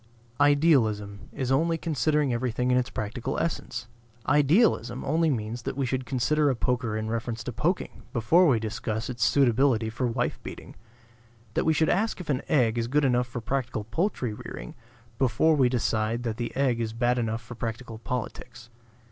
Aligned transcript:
Idealism 0.39 1.29
is 1.31 1.51
only 1.51 1.77
considering 1.77 2.33
everything 2.33 2.71
in 2.71 2.77
its 2.77 2.89
practical 2.89 3.37
essence. 3.37 3.87
Idealism 4.27 5.05
only 5.05 5.29
means 5.29 5.61
that 5.61 5.77
we 5.77 5.85
should 5.85 6.07
consider 6.07 6.49
a 6.49 6.55
poker 6.55 6.97
in 6.97 7.07
reference 7.07 7.43
to 7.43 7.53
poking 7.53 8.01
before 8.11 8.47
we 8.47 8.57
discuss 8.59 9.11
its 9.11 9.23
suitability 9.23 9.91
for 9.91 10.07
wife 10.07 10.39
beating; 10.41 10.75
that 11.53 11.65
we 11.65 11.73
should 11.73 11.87
ask 11.87 12.19
if 12.19 12.31
an 12.31 12.41
egg 12.49 12.79
is 12.79 12.87
good 12.87 13.05
enough 13.05 13.27
for 13.27 13.41
practical 13.41 13.83
poultry 13.83 14.33
rearing 14.33 14.73
before 15.19 15.55
we 15.55 15.69
decide 15.69 16.23
that 16.23 16.37
the 16.37 16.51
egg 16.55 16.79
is 16.79 16.93
bad 16.93 17.19
enough 17.19 17.43
for 17.43 17.53
practical 17.53 17.99
politics. 17.99 18.71